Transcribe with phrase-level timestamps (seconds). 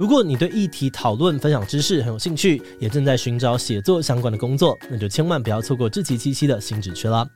[0.00, 7.28] 如果你对议题讨论、分享知识很有兴趣，也正在寻找写作相关的工作，那就千万不要错过志祺七七的新职缺啦！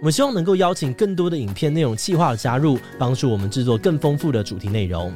[0.00, 5.10] 我们希望能够邀请更多的影片内容企划的加入，帮助我们制作更丰富的主题内容。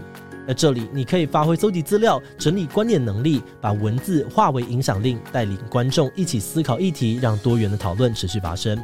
[0.48, 8.82] 在这里，你可以发挥搜集资料、整理观点能力，把文字化为影响力，带领观众一起思考议题，让多元的讨论持续发生。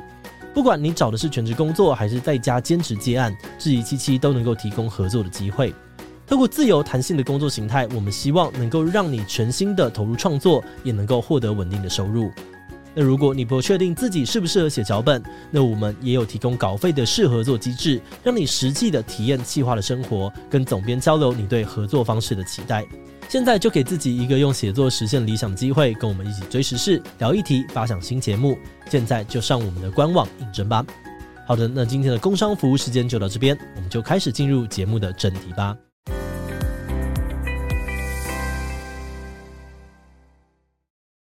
[0.52, 5.72] 不管你找的是全职工作，还是在家兼职接案，志祺七七都能够提供合作的机会。
[6.30, 12.30] 透过自由弹性的工作形态，我们希望能够让你全心的投入创作，也能够获得稳定的收入。
[12.94, 22.86] 那如果你不确定自己适不适合写脚本，那我们也有提供稿费的试合作机制，让你实际的体验企划的生活，跟总编交流你对合作方式的期待。
[23.28, 28.56] 现在就给自己一个用写作实现理想的机会，跟我们一起追时事、聊议题、发想新节目。
[28.88, 30.86] 现在就上我们的官网应征吧。
[31.44, 35.76] 好的，那今天的工商服务时间就到这边，我们就开始进入节目的正题吧。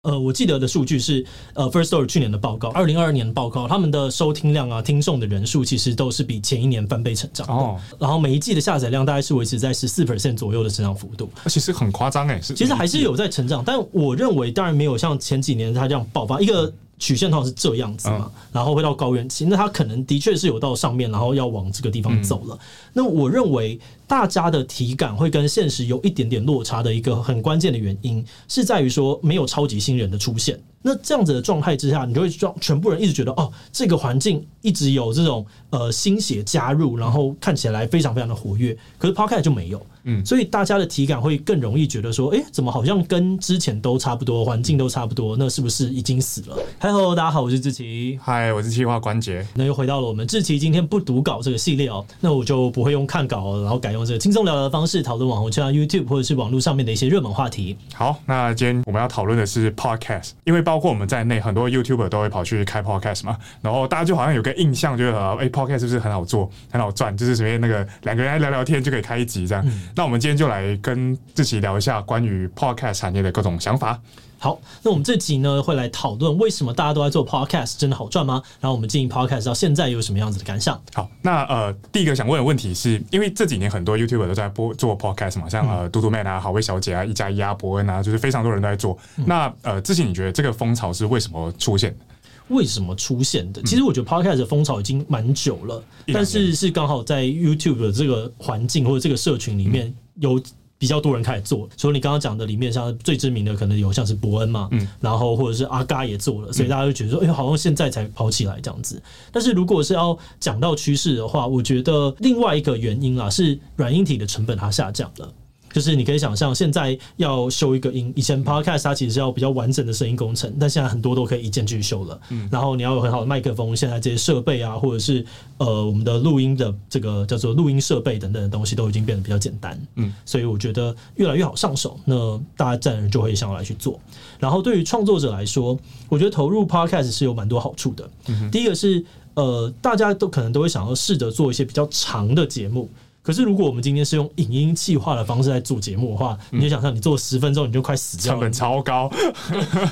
[0.08, 7.54] 呃，我记得的数据是，呃，First Story 去年的报告，二零二二年的报告，他们的收听量啊、听众的人数其实都是比前一年翻倍成长的。
[7.54, 16.74] 哦，然后每一季的下载量大概是维持在十四 percent 左右的成长幅度，其实很夸张哎，是，其实还是有在成长，但我认为当然没有像前几年它这样爆发一个。
[17.00, 22.58] 曲线通常是这样子嘛，然后会到高原期，那它可能的确是有到上面，然后要往这个地方走了。
[22.92, 30.58] 那我认为大家的体感会跟现实有一点点落差的一个很关键的原因，是在于说没有超级新人的出现。
[30.82, 38.78] 那这样子的状态之下，你就会让全部人一直觉得哦，这个环境一直有这种呃新血加入，然后看起来非常非常的活跃。
[38.98, 39.86] 可是 Podcast 就没有。
[40.10, 46.58] 嗯，所以大家的体感会更容易觉得说，哎、欸，怎么好像跟之前都差不多，环境都差不多，那是不是已经死了？
[46.80, 48.18] 嗨喽，大家好，我是志奇。
[48.22, 49.46] 嗨，我是企划关节。
[49.54, 52.06] 那又回到了我们志奇今天不读稿这个系列哦。
[52.22, 57.76] 那我就不会用看稿，然后改用这个轻松聊聊的方式讨论网红圈啊、YouTube 或者是网络上面的一些热门话题。
[57.94, 63.38] 好，那今天我们要讨论的是 Podcast，因为包括我们在内，很多 YouTuber 都会跑去开 Podcast 嘛。
[63.61, 67.17] 然后大家就好像有个印象，就是哎、欸、Podcast 是不是很好做、很好赚？
[67.17, 69.64] 就是随便那个两个人来聊聊天就可以开一集这样。
[69.67, 70.77] 嗯、那我们今天就来。
[70.82, 73.99] 跟志祺聊一下关于 Podcast 产业的各种想法。
[74.39, 78.42] 好，那我们这集呢会来讨论为什么大家都在做 Podcast，真的好赚吗？
[78.61, 80.80] 然后我们经营 Podcast 到现在有什么样子的感想？
[80.93, 88.95] 好，那呃，第一个想问的问题是，因为这几年很多 YouTuber 都在播做 Podcast 嘛，像呃嘟嘟妹啊、好味小姐啊、一加一啊、伯恩啊，就是非常多人都在做。
[89.17, 92.05] 嗯、那呃，之前你觉得这个风潮是为什么出现的？
[92.49, 93.61] 为什么出现的？
[93.64, 100.39] 其实我觉得 Podcast 的风潮已经蛮久了，嗯、但是是刚好在 YouTube 的这个环境或者这个社群里面有。
[100.80, 109.02] 比较多人开始做，所以你刚刚讲的里面，像最知名的可能有像是伯恩嘛，嗯，然后或者是阿嘎也做了，所以大家就觉得说，哎、欸，好像现在才跑起来这样子。
[109.32, 115.33] 但是如果是要讲到趋势的话，我觉得另外一个原因啊，是软硬体的成本它下降了。
[115.77, 122.20] 就是你可以想象，现在要修一个音，以前 Podcast 它其实是要比较完整的声音工程，但现在很多都可以一键去修了。
[122.32, 125.23] 嗯，然后你要有很好的麦克风，现在这些设备啊，或者是
[125.60, 129.80] 呃我们的录音的这个叫做录音设备等等的东西，都已经变得比较简单。
[129.98, 134.00] 嗯，所以我觉得越来越好上手，那大家自然就会想要来去做。
[134.39, 135.77] 然后对于创作者来说，
[136.10, 138.10] 我觉得投入 Podcast 是有蛮多好处的。
[138.30, 139.06] 嗯，第一个是
[139.36, 142.89] 呃大家都可能都会想要试着做一些比较长的节目。
[143.27, 149.12] 可是，如果我们今天是用影音企划的方式来做节目的话，嗯、你就想象你做十分钟你就快死掉了，成本超高。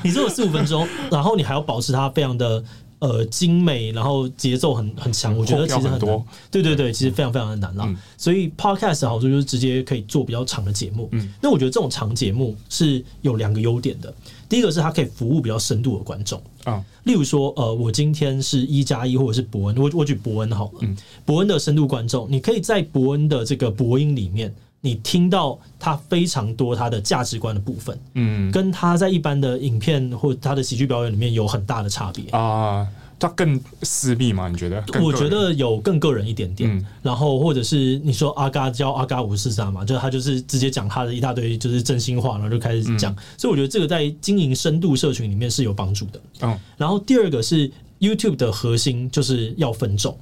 [0.01, 2.63] 你做了四五分钟，然后你还要保持它非常的
[3.00, 6.25] 呃精美，然后节奏很很强，我觉得其实很多。
[6.50, 7.83] 对对对，其实非常非常的难了。
[7.88, 11.09] 嗯、所以 Podcast 的好处就是直接可以做比较长的节目。
[11.11, 14.13] 嗯，那我觉得这种长节目是有两个优点的。
[14.47, 20.95] 第一个是它可以服务比较深度的观众啊，例如说，呃，我今天是一加一或者是伯恩，我我举伯恩好了，嗯，
[21.25, 24.53] 伯恩的深度观众，你可以在伯恩的这个播音里面，
[24.85, 32.88] 你听到他非常多他的价值观的部分，嗯，跟他在一般的影片或他的喜剧表演里面有很大的差别啊。
[33.18, 34.47] 他更私密吗？
[34.47, 34.84] 你觉得？
[35.01, 36.69] 我觉得有更个人一点点。
[36.69, 43.12] 嗯、然后或者是你说阿嘎教阿嘎五四三嘛，就他就是直接讲他的一大堆就是真心话，然后就开始讲。
[43.13, 46.21] 嗯、所以我觉得这个在经营深度社群里面是有帮助的。
[46.42, 46.60] 嗯。
[46.77, 50.15] 然后第二个是 YouTube 的核心就是要分众，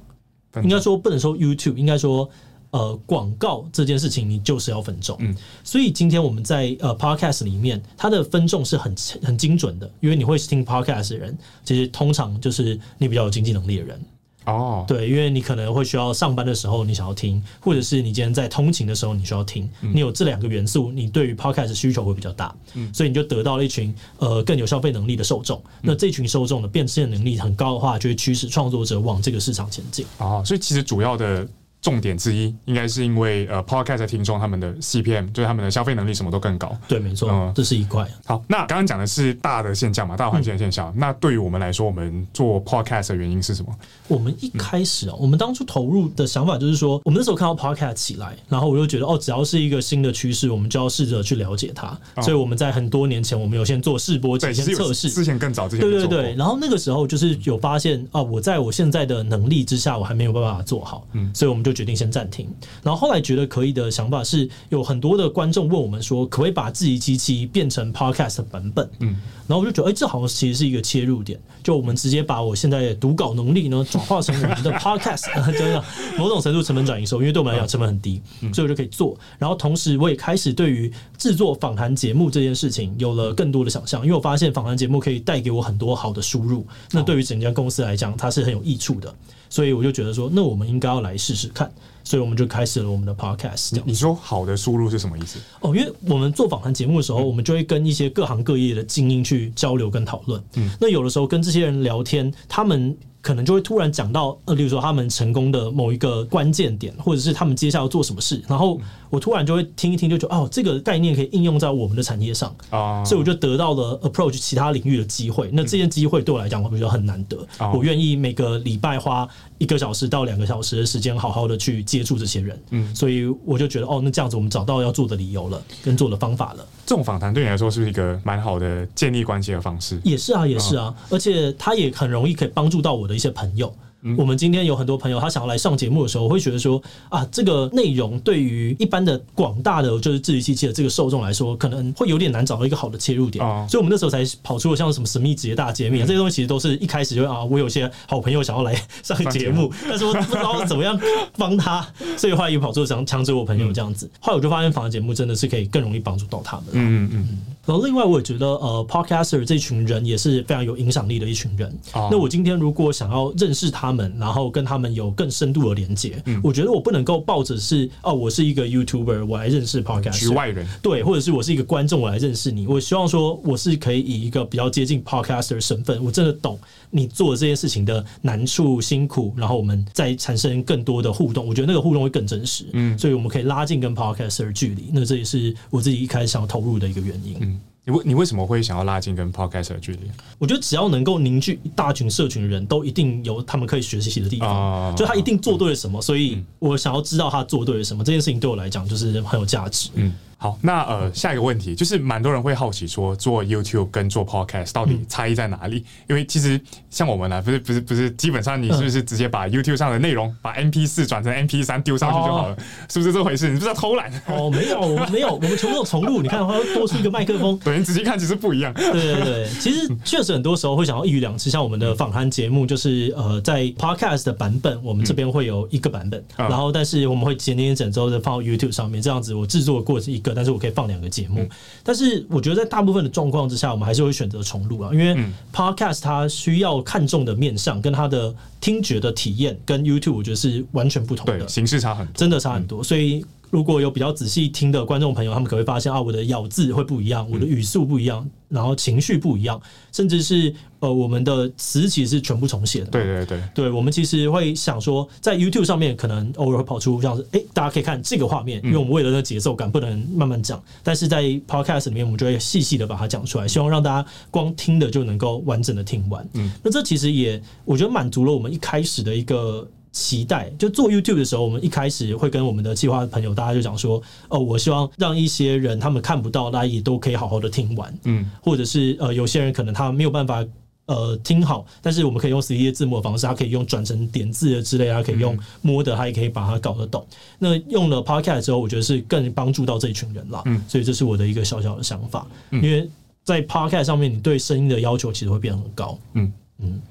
[0.52, 2.30] 分众应该说不能说 YouTube，应该说。
[2.74, 5.32] 呃，广告这件事情你就是要分众，嗯，
[5.62, 8.92] 所以今天我们在呃 Podcast 里面，它的分众是很
[9.22, 14.00] 很精准的，因为你会听 Podcast 的人，其实通常就是你比较有经济能力的人。
[14.46, 30.04] 哦，对，因为你可能会需要上班的时候你想要听，或者是你今天在通勤的时候你需要听，嗯、你有这两个元素，你对于 Podcast 的需求会比较大，嗯，所以你就得到了一群呃更有消费能力的受众，嗯、那这群受众的变现能力很高的话，就会驱使创作者往这个市场前进。
[30.18, 31.46] 哦，所以其实主要的。
[31.84, 36.74] 重点之一，应该是因为呃，Podcast 的听众他们的 CPM，就是他们的消费能力什么都更高。
[36.88, 38.08] 对，没错，嗯，这是一块。
[38.24, 40.88] 好，那刚刚讲的是大的现象嘛，大环境的现象。
[40.88, 43.70] 嗯、那对于我们来说，我们做 Podcast 的原因是什么？
[44.08, 51.88] 我们一开始啊、喔，嗯、我们当初投入的想法就是说，我们那时候看到 Podcast 起来，然后我就觉得哦，只要是一个新的趋势，我们就要试着去了解它。
[52.14, 55.10] 哦、所以我们在很多年前，我们有先做试播集，先测试。
[55.10, 62.48] 之前更早之前对对对，然后那个时候就是有发现啊，我在我现在的能力之下，我还没有办法做好，嗯，所以我们就决定先暂停。
[62.82, 68.88] 然后后来觉得可以的想法是，有很多的观众问我们说，可不可以把自己机器变成 podcast 的版本？
[69.00, 69.16] 嗯，
[69.46, 75.84] 然后我就觉得，哎，这好像其实是一个切入点，就我们直接把我现在的读稿能力呢转化成我们的 podcast， 真的
[76.16, 78.22] 某种程度成本转移收，因为对我们来讲成本很低，
[78.52, 79.18] 所以我就可以做。
[79.38, 89.14] 然后同时我也开始对于制作访谈节目这件事情有了更多的想象，因为我发现访谈节目可以带给我很多好的输入，那对于整家公司来讲，它是很有益处的。
[89.54, 91.72] 所以我就觉得说，那我们应该要来试试看。
[92.02, 93.80] 所以我们就开始了我们的 podcast。
[93.86, 95.38] 你说好的输入是什么意思？
[95.60, 100.42] 哦，因为我们做访谈节目的时候，我们就会跟一些各行各业的精英去交流跟讨论。
[100.56, 108.78] 嗯，那有的时候跟这些人聊天，他们可能就会突然讲到，呃，例如说他们成功的某一个关键点，或者是他们接下来要做什么事，然后
[109.08, 115.48] 我突然就会听一听，就觉得哦，这个概念可以应用在我们的产业上啊，所以我就得到了 approach 其他领域的机会。
[115.54, 117.38] 那这件机会对我来讲，我觉得很难得。
[117.72, 122.62] 我愿意每个礼拜花一个小时到两个小时的时间，好好的去接触这些人。
[122.72, 126.66] 嗯，所以我就觉得哦，那这样子我们找到要做的理由了，跟做的方法了。
[126.84, 129.98] 这种访谈对你来说是不是一个蛮好的建立关系的方式？
[130.04, 133.74] 也是啊，也是啊，而且它也很容易可以帮助到我的一些朋友。
[134.18, 136.78] 我们今天有很多朋友，他想要来上节目的时候，我会觉得说
[137.08, 143.42] 啊，这个内容对于一般的广大的就是志祺七七的这个受众来说，可能会有点难找到一个好的切入点。
[143.66, 151.00] 所以，我们那时候才跑出了像什么神秘职业大揭秘啊，这些东西其实都是一开始就啊，我有些好朋友想要来 上节目，但是我不知道怎么样
[151.38, 151.86] 帮他，
[152.18, 154.10] 所以后来又跑出了强强制我朋友这样子。
[154.20, 156.66] 后来我就发现，访谈节目真的是可以更容易帮助到他们。
[156.72, 157.53] 嗯嗯嗯。
[157.66, 161.74] 然后另外，我也觉得呃，Podcaster 这群人也是非常有影响力的一群人。
[162.10, 172.66] 那我今天如果想要认识他们，然后跟他们有更深度的连接，嗯、我觉得我不能够抱着是哦，我是一个 YouTuber，我来认识 Podcast，局外人对，或者是我是一个观众，我来认识你。
[172.66, 176.58] 我希望说我是可以以一个比较接近 Podcaster 的身份，我真的懂
[176.90, 181.46] 你做的这件事情的难处、辛苦，然后我们再产生更多的互动。
[181.46, 184.90] 我觉得那个互动会更真实，嗯，所以我们可以拉近跟 Podcaster 的距离。
[184.92, 187.53] 那这也是我自己一开始想要投入的一个原因，嗯。
[187.86, 190.10] 你为你为什么会想要拉近跟 Podcast 的距离？
[190.38, 194.94] 我觉得只要能够凝聚一大群社群的人，都一定有他们可以学习的地方。
[194.96, 198.02] 就他一定做对了什么，所以我想要知道他做对了什么。
[198.02, 199.90] 这件事情对我来讲就是很有价值。
[199.94, 200.12] 嗯。
[200.44, 205.78] 好，那呃，下一个问题就是，蛮多人会好奇说，做 YouTube 跟做 Podcast 到底差异在哪里？
[205.78, 206.60] 嗯、因为其实
[206.90, 212.52] 像我们呢，不是不是不是，基本上你是不是直接把 YouTube 上的内容把 MP 四转成 MP 三丢上去就好了？
[212.52, 212.58] 哦、
[212.90, 213.48] 是不是这回事？
[213.48, 214.12] 你不是要偷懒？
[214.26, 216.20] 哦，没有，我们没有，我们全部都重录。
[216.20, 218.70] 你看，它多出一个麦克风，对，你仔细看，其实不一样。
[218.74, 221.48] 对对对，其实确实很多时候会想要一鱼两吃。
[221.48, 231.08] 像我们的访谈节目，就是呃，在 Podcast 的版本，我们这边会有一个版本，嗯、然后但是我们会剪剪整之后再放到 YouTube 上面，这样子我制作的过程一个，但是我可以放两个。
[231.14, 231.48] 节目，
[231.84, 235.14] 但是我觉得在大部分的状况之下，我们还是会选择重录啊，因为
[235.52, 243.24] Podcast 它需要看重的面向跟它的听觉的体验，跟 YouTube 我觉得是完全不同的，形式差很多，真的差很多，所以。
[243.54, 252.86] 如果有比较仔细听的观众朋友，他们可能会发现啊，我的咬字会不一样，我的语速不一样，然后情绪不一样，甚至是呃，我们的词其实是全部重写的。
[252.86, 266.28] 对对对，对我们其实会想说，在 YouTube 上面可能偶尔会跑出像是，哎，大家可以看这个画面，因为我们为了那节奏感不能慢慢讲，但是在 Podcast 里面，我们就会细细的把它讲出来，希望让大家光听的就能够完整的听完。
[266.32, 269.70] 嗯，那这其实也我觉得满足了我们一开始的一个。
[269.94, 280.44] 期待就做 YouTube 的时候，我们一开始会跟我们的计划朋友，大家就讲说，哦，我希望让一些人他们看不到，大家也都可以好好的听完，嗯，或者是呃，有些人可能他没有办法
[280.86, 287.06] 呃听好，但是我们可以用 C D 字幕的方式，他可以用转成点字的之类，他可以用摸的，他也可以把它搞得懂。
[287.38, 292.90] 那用了 Podcast 之后，我觉得是更帮助到这一群人了，嗯，所以这是我的一个小小的想法，因为
[293.22, 296.32] 在 Podcast 上面，你对声音的要求其实会变得很高，嗯。
[296.58, 296.82] 嗯。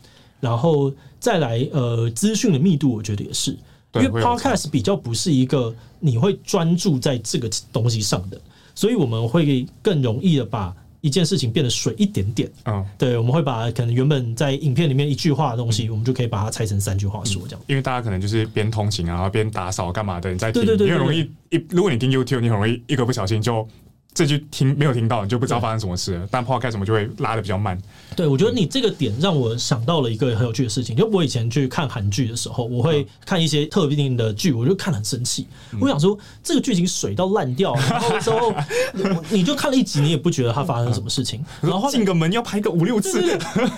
[0.44, 3.58] 然后再来，呃，资讯的密度，我觉得也是，
[3.94, 8.38] 因为 Podcast 比较不是一个你会专注在这个东西上的，
[8.76, 12.52] 所以我们会更容易的把一件事情变得水一点点。
[12.66, 17.62] 嗯，对，我们会把可能原本在影片里面一句话的东西，我们就可以把它拆成三句话说这样。
[17.68, 21.22] 因为大家可能就是边通勤啊，边打扫干嘛的，你在听，你很容易
[21.52, 23.66] 一，如果你听 YouTube，你很容易一个不小心就。
[24.14, 26.28] 这句听没有听到，你就不知道发生什么事了。
[26.30, 27.78] 但 podcast 什么就会拉的比较慢。
[28.16, 30.96] 对，我觉得你这个点让我想到了一个很有趣的事情。
[30.96, 35.48] 就我以前去看韩剧的时候，我会看一些特定的剧，我就看得很生气。
[35.80, 38.54] 我想说，这个剧情水到烂掉， 然后之后
[39.30, 41.44] 你就看了一集，你也不觉得它发生什么事情。
[41.62, 43.20] 然后进个门要拍个五六次。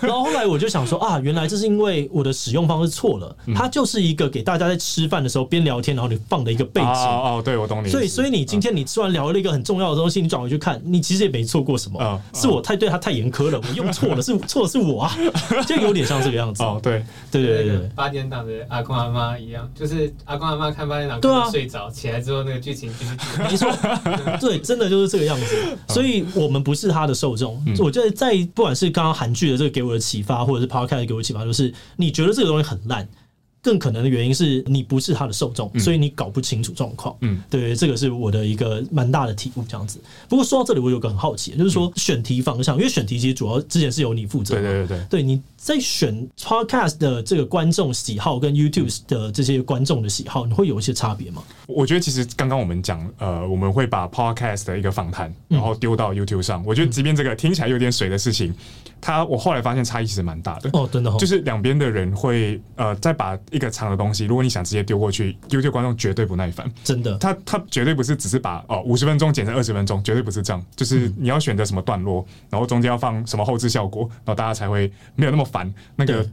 [0.01, 3.36] 然后后来我就想说啊，原来这是因为我的使用方式错了。
[3.56, 6.89] 它就是一个给大家在吃饭的时候边聊天，然后你放的一个背景。
[6.89, 7.89] 哦哦，对，我懂你。
[7.89, 12.22] 所以，所以你今天你吃完聊了一个很重要的东西，你转回去看，你其实也没错过什么。
[12.34, 15.15] 是我太对他太严苛了，我用错了，是 错的是我啊，
[15.67, 16.63] 就有点像这个样子。
[16.63, 23.15] 哦，对，对对对对，八点档的阿公阿妈一样，就是阿公阿妈看八点档，对啊，睡着起来之后那个剧情就是。
[23.44, 23.72] 没错，
[24.41, 25.46] 对，真的就是这个样子。
[25.89, 27.63] 所以我们不是他的受众。
[27.79, 33.08] 我觉得在不管是刚刚韩剧的这个给我的启发，或者是 Podcast 给我的启发，就是你觉得这个东西很烂。
[33.65, 37.17] 更可能的原因是你不是他的受众，所以你搞不清楚状况。
[37.22, 40.00] 嗯，对，这个是我的一个蛮大的体悟，这样子。
[40.29, 44.53] 不过说到这里，我有个很好奇，就是说选题方向，因为选题其实主要之前是由你负责。
[44.53, 51.41] 对对对对，对你在选 Podcast 的这个观众喜好跟 YouTube 的这些观众的喜好，你会有一些差别吗？
[51.65, 56.63] 我觉得其实刚刚我们讲，呃，我们会把 Podcast 的一个访谈，然后丢到 YouTube 上。
[56.63, 58.53] 我觉得即便这个听起来有点水的事情，
[59.06, 60.70] 它我后来发现差异其实蛮大的。
[60.74, 63.38] 哦，真的，就是两边的人会呃再把。
[63.52, 67.18] 一个长的东西，如果你想直接丢过去，YouTube 观众绝对不耐烦，真的。
[67.18, 70.66] 他他绝对不是只是把哦五十分钟剪成二十分钟，绝对不是这样。
[70.76, 75.72] 就是你要选择什么段落，然后中间要放什么后置效果，然后大家才会没有那么烦。
[75.96, 76.26] 那个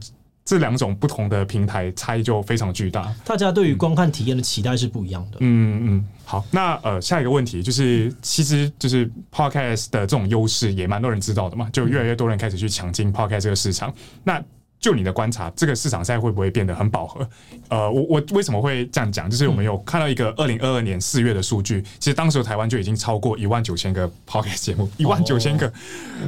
[0.45, 5.37] 这两种不同的平台差异就非常巨大，大家对于观看体验的期待是不一样的。
[5.39, 13.93] 嗯嗯，好，那呃下一个问题就是，其实就是 Podcast 的这种优势也蛮多人知道的嘛，就越来越多人开始去抢进 Podcast 这个市场。
[14.23, 14.43] 那
[14.81, 17.25] 就你的观察，这个市场现在会不会变得很饱和？
[17.69, 19.29] 呃，我我为什么会这样讲？
[19.29, 25.71] 就是我们有看到一个二零二二年四月的数据，其实当时台湾就已经超过一万九千个 Podcast 节目，一万九千个。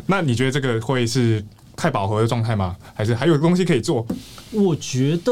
[0.06, 1.44] 那你觉得这个会是
[1.76, 2.76] 太饱和的状态吗？
[2.94, 4.06] 还是还有东西可以做？
[4.52, 5.32] 我觉得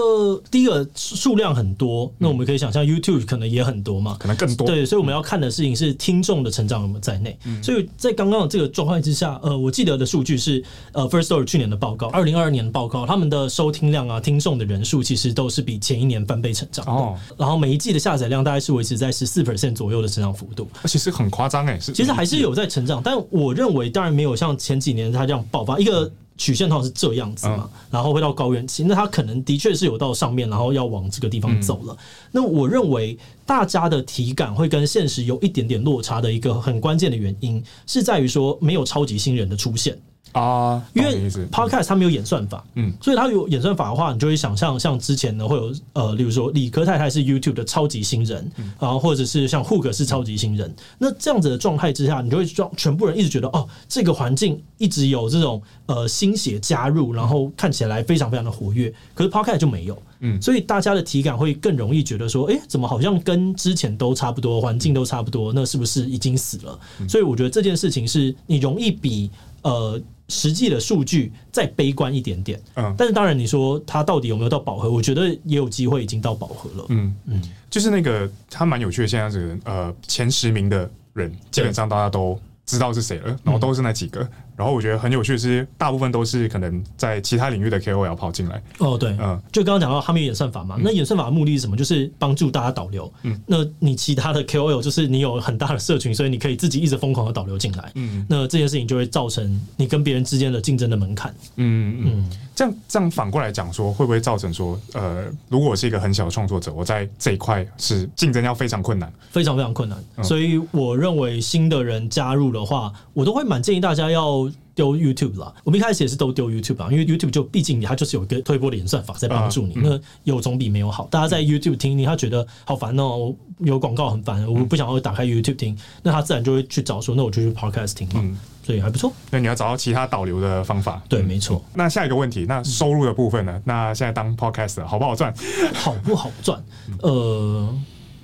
[0.52, 4.68] 第一个数量很多，那我们可以想象 YouTube 可能也很多嘛，可能更多。
[4.68, 7.38] 对，所以我们要看的事情是听众的成长有没有在内。
[7.62, 16.86] 所以在刚刚的这个状况之下，呃，我记得的数据是呃 First Story 去年的报告，二零二二年的报告，他们的收听量啊，听众的人数其实都是比前一年翻倍成长。
[16.86, 26.12] 哦，然后每一季的下载量大概是维持在十四 percent 左右的成长幅度，其实很夸张哎，是其实还是有在成长，但我认为当然没有像前几年它这样爆发一个。
[26.38, 31.98] 曲线通常是这样子嘛，然后会到高原期，那它可能的确是有到上面，然后要往这个地方走了。
[32.32, 39.98] 那我认为大家的体感会跟现实有一点点落差的一个很关键的原因，是在于说没有超级新人的出现。
[40.34, 66.80] 啊，因为 Podcast 它没有演算法，嗯，所以它有演算法的话，你就会想象像之前呢会有呃，例如说理科太太是 YouTube 的超级新人，然后或者是像 Hook 是超级新人，那这样子的状态之下，你就会让全部人一直觉得哦，这个环境一直有这种呃新血加入，然后看起来非常非常的活跃，可是 Podcast 就没有，嗯，所以大家的体感会更容易觉得说，哎，怎么好像跟之前都差不多，环境都差不多，那是不是已经死了？
[67.08, 69.30] 所以我觉得这件事情是你容易比
[69.64, 70.02] 呃。
[70.30, 77.14] 实际的数据再悲观一点点，嗯，但是当然你说它到底有没有到饱和，我觉得也有机会已经到饱和了，嗯。
[77.26, 84.22] 嗯，就是那个他蛮有趣的，现在这个呃前十名的人基本上大家都知道是谁了，然后都是那几个。
[84.22, 88.62] 嗯然后我觉得很有趣的是，大部分都是可能在其他领域的 KOL 跑进来。
[88.78, 91.76] 哦，对，嗯，就刚刚讲到他们有演算法嘛，嗯、那演算法的目的是什么？
[91.76, 93.12] 就是帮助大家导流。
[93.24, 97.92] 嗯，那你其他的 KOL 就是你有很大的社群，所以你可以自己一直疯狂的导流进来。
[97.96, 101.34] 嗯，那这件事情就会造成你跟别人之间的竞争的门槛。
[101.56, 109.98] 嗯嗯，嗯这样这样反过来讲说，会不会造成说，呃，如果我是一个很小的创作者，我在这一块是竞争要非常困难，非常非常困难。
[110.18, 114.43] 嗯、所以我认为新的人加入的话，我都会蛮建议大家要。
[114.76, 121.08] 丢 YouTube 啦，我们一开始也是都丢 YouTube 啊，因为 YouTube 就毕竟它就是有一个推波的演算法在帮助你，那有总比没有好。
[121.12, 129.14] 大家在 YouTube 听你，他觉得好烦哦，有广告很烦，我不想要打开 YouTube 听，那他自然就会去找说，那我就去 Podcast 听嘛，所以还不错。
[129.30, 131.64] 那你要找到其他导流的方法，对，没错。
[131.76, 133.62] 那下一个问题，那收入的部分呢？
[133.66, 135.34] 那现在当 Podcast 好不好赚？
[135.74, 136.64] 好不好赚？
[137.02, 137.78] 呃，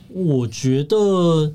[0.10, 1.52] 我觉得。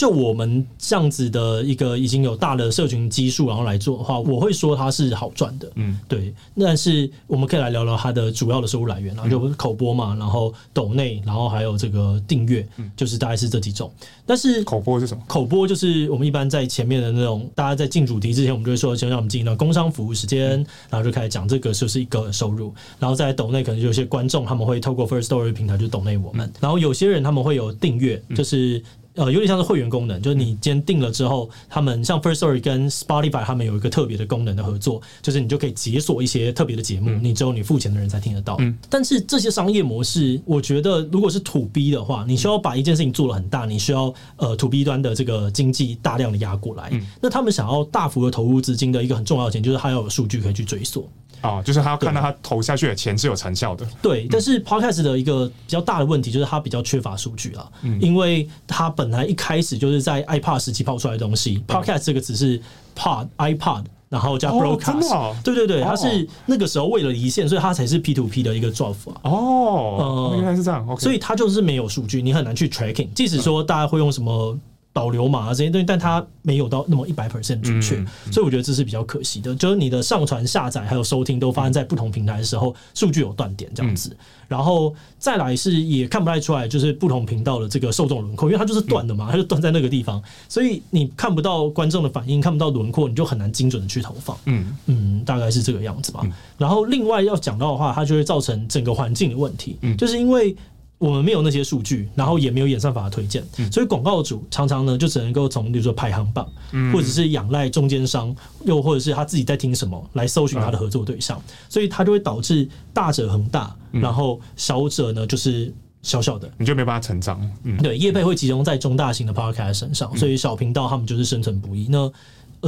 [0.00, 6.32] 就我们这样子的一个已经有大的社群基数，然后来做的话，我会说它是好赚的，嗯，对。
[6.58, 12.66] 但是我们可以来聊聊它的主要的收入来源，然后就口播嘛，然后抖内，然后还有这个订阅，
[12.96, 13.92] 就是大概是这几种。
[14.24, 15.22] 但是口播是什么？
[15.26, 28.82] 口播就是我们一般在前面的那种，大家在进主题之前，我们就会说先让我们进行到工商服务时间，然后就开始讲这个是不是一个收入，然后在抖内可能有些观众他们会透过 Firstory 平台就抖内我们，然后有些人他们会有订阅，就是。
[29.14, 38.56] 呃，有点像是会员功能，就是你今天订了之后，他们像 First Story 跟 Spotify 他们有一个特别的功能的合作，就是你就可以解锁一些特别的节目，你只有你付钱的人才听得到。
[38.60, 46.92] 嗯，但是这些商业模式，我觉得如果是 To B 的话，你需要把一件事情做得很大，你需要呃 To B 端的这个经济大量的压过来。
[47.20, 51.08] 那他们想要大幅的投入资金的一个很重要的点，就是他要有数据可以去追溯。
[51.40, 53.86] 啊，就是他要看到他投下去的钱是有成效的。
[54.02, 57.70] 对，但是 Podcast 的一个比较大的问题就是它比较缺乏数据啊，
[58.00, 61.62] 因为它本来一开始就是在 iPod 时期跑出来的东西。
[61.66, 62.60] Podcast 这个只是
[62.96, 69.30] Pod iPod，然后加 Broadcast，对对对，它是那个时候为了离线，所以它才是 P to P 的一个做法啊。
[69.30, 73.08] 哦，原来是这样，所以它就是没有数据，你很难去 tracking。
[73.14, 74.58] 即使说大家会用什么。
[74.92, 77.96] 导流码这些东西，但它没有到那么一百 percent 准确，
[78.32, 79.54] 所以我觉得这是比较可惜的。
[79.54, 84.16] 就是你的上传、下载还有收听都发生在不同平台的时候，数据有断点这样子。
[84.48, 94.36] 然后再来是也看不太出来，就是不同频道的这个受众轮廓，因为它就是断的嘛，它就断在那个地方，所以你看不到观众的反应，看不到轮廓，你就很难精准的去投放。
[94.46, 96.26] 嗯嗯，大概是这个样子吧。
[96.58, 100.56] 然后另外要讲到的话，它就会造成整个环境的问题，就是因为。
[101.00, 103.42] 我们没有那些数据，然后也没有演算法的推荐，
[103.72, 106.46] 所以广告主常常呢就只能够从比如说排行榜，
[106.92, 117.40] 或者是仰赖中间商，又或者是他自己在听什么来搜寻他的合作对象，所以他就会导致大者恒大，然后小者呢就是小小的，你就没办法成长。
[117.82, 121.86] 对，业配会集中在中大型的 podcast 身上，所以小频道他们就是生存不易。
[121.88, 122.12] 那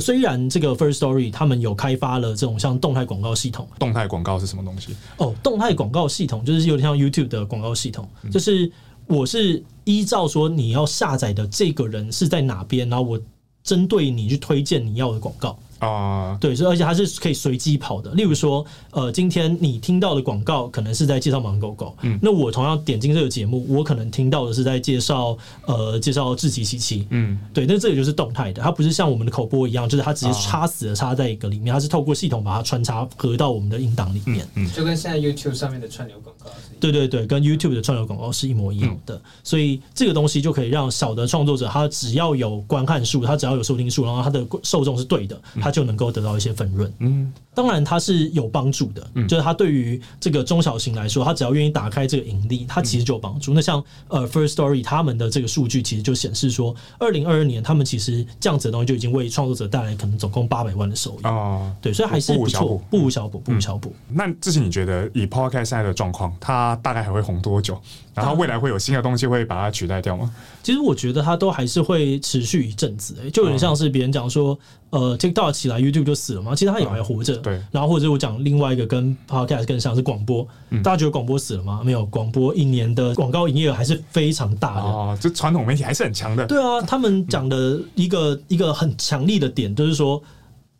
[0.00, 4.96] 虽然这个 First Story 他们有开发了这种像动态广告系统，动态广告是什么东西？
[5.18, 8.70] 哦，动态广告系统就是有点像 YouTube 的广告系统，就是
[9.06, 13.20] 我是依照说你要下载的这个人是在哪边，然后我
[13.62, 15.58] 针对你去推荐你要的广告。
[15.86, 18.12] 啊，对，所以而且它是可以随机跑的。
[18.12, 25.36] 例如说，呃，今天你听到的广告可能是在介绍盲狗狗，嗯，那我同样点进这个节目，我可能听到的是在介绍
[25.66, 53.52] 呃介绍志祺七七，嗯，对，那这个就是动态的，它不是像我们的口播一样，就是它直接插死的插在一个里面，它是透过系统把它穿插合到我们的音档里面，嗯，就跟现在 YouTube 上面的串流广告是一，对对对，跟 YouTube 的串流广告是一模一样的，所以这个东西就可以让小的创作者，他只要有观看数，他只要有收听数，然后他的受众是对的，他就能够得到一些粉润，嗯，当然它是有帮助的，嗯，就是它对于这个中小型来说，它只要愿意打开这个盈利，它其实就有帮助。
[53.52, 63.94] 那像呃 First Story 他们的这个数据其实就显示说，二零二二年他们其实这样子的东西就已经为创作者带来可能总共八百万的收益哦，对，所以还是不错，不无小补，不无小补。
[64.08, 67.78] 那志祺你觉得以 Podcast 现在的状况，它大概还会红多久？
[68.14, 70.30] 然后未来会有新的东西会把它取代掉吗？
[70.62, 74.58] 其实我觉得它都还是会持续一阵子，就有点像是别人讲说，
[74.90, 76.54] 呃，TikTok 起来 YouTube 就死了嘛。
[76.54, 77.41] 其实它也还活着。
[77.42, 77.60] 对。
[77.70, 80.46] 然后或者我讲另外一个跟 Podcast 更像是广播，
[80.82, 81.82] 大家觉得广播死了吗？
[81.84, 84.82] 没有，广播一年的广告营业额还是非常大的。
[84.82, 86.46] 哦，这传统媒体还是很强的。
[86.46, 90.22] 对啊，他们讲的一个一个很强力的点就是说。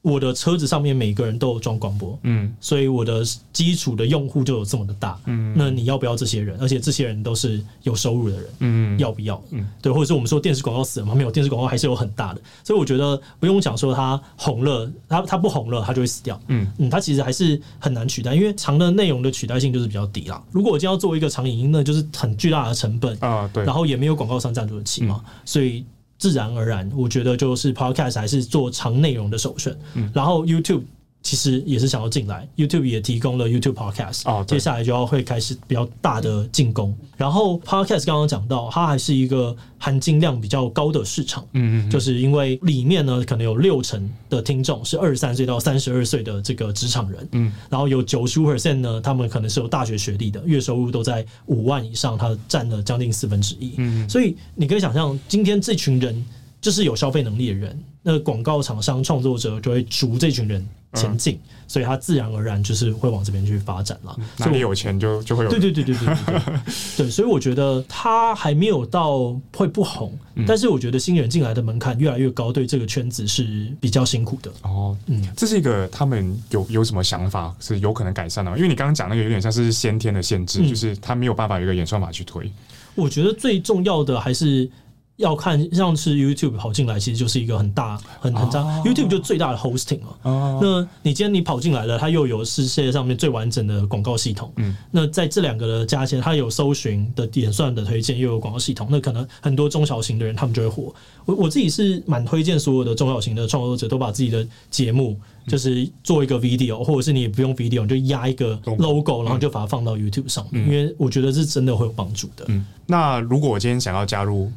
[0.03, 6.59] 我的车子上面每个人都有装广播，嗯，所以我的基础的用户就有这么的大，嗯，那你要不要这些人？
[6.61, 9.41] 而且这些人都是有收入的人，嗯，要不要？
[9.51, 11.15] 嗯，对，或者是我们说电视广告死了吗？
[11.15, 20.43] 没有，电视广告还是有很大的，所以我觉得不用讲说它红了，它它不红了，它就会死掉，嗯嗯，它其实还是很难取代，因为长的内容的取代性就是比较低啦。
[20.51, 25.85] 如果我今天要做一个长影音那，就是很巨大的成本啊，对，然后也没有广告商赞助的起嘛，所以。
[26.23, 29.77] 自然而然，我觉得就是 Podcast 还是做长内容的首选。
[29.95, 30.83] 嗯，然后 YouTube。
[31.23, 36.95] 其实也是想要进来，YouTube 也提供了 YouTube Podcast，哦，接下来就要会开始比较大的进攻。
[37.17, 56.25] 然后 Podcast 刚刚讲到，它还是一个含金量比较高的市场，嗯嗯，就是因为里面呢，可能有六成的听众是二十三岁到三十二岁的这个职场人，嗯，然后有九十五 percent 呢，他们可能是有大学学历的，月收入都在五万以上，它占了将近四分之一，嗯，所以你可以想象，今天这群人
[56.61, 60.67] 就是有消费能力的人，那广告厂商创作者就会逐这群人。
[60.95, 64.15] 前进，所以他自然而然就是会往这边去发展了。
[64.37, 65.49] 哪里有钱就就会有。
[65.51, 66.15] 对对对对对
[66.99, 70.13] 对所以我觉得他还没有到会不红，
[70.47, 74.53] 但是我觉得新人进来的门槛越来越高，对这个圈子是比较辛苦的。
[74.65, 78.57] 哦，嗯，这是一个他们有有什么想法是有可能改善的吗？
[78.59, 82.53] 因为你刚刚讲那个有点像是先天的限制，就是他没有办法有一个演算法去推。
[82.95, 84.71] 我觉得最重要的还是。
[85.23, 88.67] 要看像是 YouTube 跑进来，其实就是一个很大很很脏。
[88.67, 88.87] Oh.
[88.87, 90.19] YouTube 就最大的 hosting 了。
[90.23, 90.61] Oh.
[90.61, 94.53] 那你今天你跑进来了，它又有世界上面最完整的广告系统。
[94.57, 100.95] 嗯，那在这两个的加起来，它有搜寻的演算的推荐，又有广告系统，那可能很多中小型的人他们就会火。
[101.25, 112.45] 我我自己是蛮推荐所有的中小型的创作者都把自己的节目就是做一个 video，或者是你也不用 video，你就压一个 logo，然后就把它放到 YouTube 上面，因为我觉得是真的会有帮助的。
[112.49, 114.51] 嗯，那如果我今天想要加入。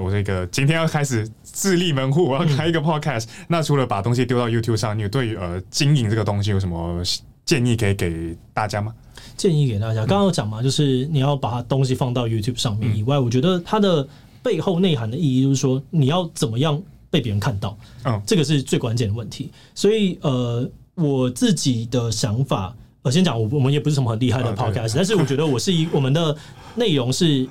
[0.00, 3.46] 我这个今天要开始自立门户，我要开一个 podcast，嗯。
[3.48, 7.02] 那除了把东西丢到 YouTube 上，你对于呃经营这个东西有什么
[7.44, 8.94] 建议可以给大家吗？
[9.36, 14.06] 建议给大家，刚刚有讲嘛，就是你要把东西放到 YouTube 上面以外，嗯，我觉得它的
[14.42, 16.80] 背后内涵的意义就是说，你要怎么样
[17.10, 19.50] 被别人看到，嗯，这个是最关键的问题。
[19.74, 26.36] 所以呃，我自己的想法，我先讲，我我们也不是什么很厉害的 podcast，但是我觉得我是一我们的
[26.74, 27.46] 内容是。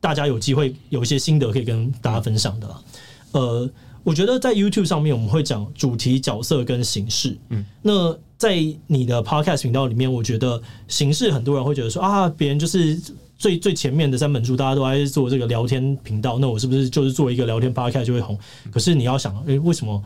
[0.00, 2.68] 大家有机会有一些心得可以跟大家分享的。
[3.32, 3.70] 呃，
[4.02, 7.36] 我觉得在 YouTube 上面我们会讲主题、角色跟形式。
[7.50, 8.56] 嗯，那在
[8.86, 12.98] 你的 Podcast 频道里面，我觉得形式很多人会觉得说啊，别人就是
[13.36, 18.38] 最最前面的三本书，大家都在做这个聊天频道，那我是不是就是做一个聊天 Podcast 就会红？
[18.70, 20.02] 可是你要想，诶，为什么？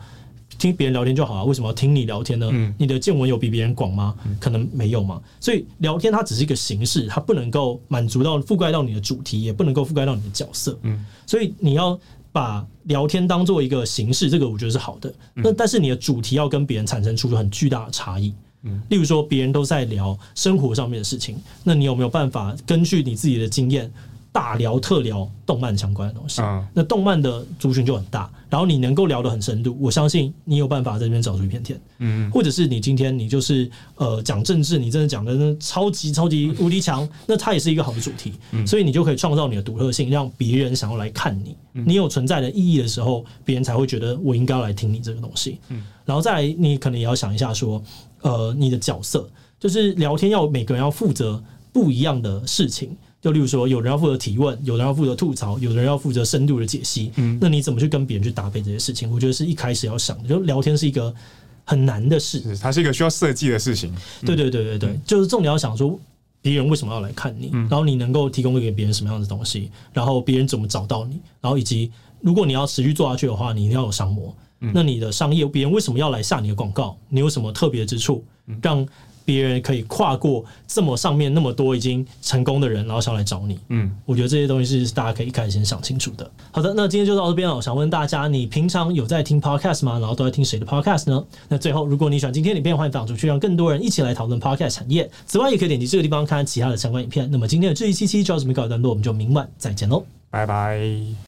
[0.57, 2.49] 听别人聊天就好啊，为什么要听你聊天呢？
[2.51, 4.15] 嗯、你的见闻有比别人广吗？
[4.25, 4.35] 嗯？
[4.39, 5.21] 可能没有嘛。
[5.39, 10.77] 所以聊天它只是一个形式，它不能够满足到覆盖到你的主题，也不能够覆盖到你的角色。
[10.83, 11.99] 嗯，所以你要
[12.31, 15.13] 把聊天当做一个形式，这个我觉得是好的。
[15.33, 18.33] 那、嗯、但是你的主题要跟别人产生出很巨大的差异。
[18.63, 23.91] 嗯，例如说别人都在聊生活上面的事情，那你有没有办法根据你自己的经验？
[24.33, 47.79] 大聊特聊动漫相关的东西，嗯，那动漫的族群就很大，然后你能够聊得很深度，我相信你有办法在这边找出一片天，嗯，或者是你今天你就是呃讲政治，你真的讲的超级超级无敌强， 那它也是一个好的主题，嗯，所以你就可以创造你的独特性，让别人想要来看你，你有存在的意义的时候，别人才会觉得我应该要来听你这个东西，嗯，然后再来你可能也要想一下说，
[48.21, 51.39] 呃，你的角色就是聊天要每个人要负责
[51.71, 52.97] 不一样的事情。
[53.23, 57.09] 就例如说，有人要负责提问，有人要负责吐槽，有人要负责深度的解析。
[57.15, 59.09] 嗯，那你怎么去跟别人去搭配这些事情？
[59.09, 60.27] 我觉得是一开始要想的。
[60.27, 61.15] 就聊天是一个
[61.63, 63.95] 很难的事，它是一个需要设计的事情。
[64.25, 65.97] 对对对对对，就是重点要想说，
[66.41, 74.35] 别人为什么要来看你，然后你能够提供给别人什么样的东西，然后别人怎么找到你，然后以及如果你要持续做下去的话，你一定要有商模。
[74.73, 76.97] 那你的商业，别人为什么要来下你的广告？
[77.07, 78.23] 你有什么特别之处，
[78.61, 78.85] 让
[79.25, 83.59] 别人可以跨过这么上面那么多已经成功的人，然后想来找你。
[83.69, 86.29] 嗯，我觉得这些东西是大家可以一开始先想清楚的。
[86.51, 87.55] 好的，那今天就到这边了。
[87.55, 89.99] 我想问大家，你平常有在听 Podcast 吗？
[89.99, 91.23] 然后都在听谁的 Podcast 呢？
[91.49, 95.09] 那最后，如果你喜欢今天的影片，欢迎分享出去，让更多人一起来讨论 Podcast 产业。
[95.25, 97.29] 此外，也可以点击这个地方看其他的相关影片。
[97.31, 101.13] 那么今天的这一期期就到这边告一段落，我们就明晚再见喽，拜拜。